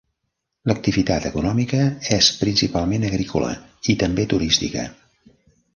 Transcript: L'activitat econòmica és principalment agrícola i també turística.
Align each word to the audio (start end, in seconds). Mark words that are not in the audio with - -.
L'activitat 0.69 1.27
econòmica 1.29 1.83
és 2.17 2.31
principalment 2.41 3.07
agrícola 3.11 3.53
i 3.95 3.97
també 4.05 4.31
turística. 4.35 4.91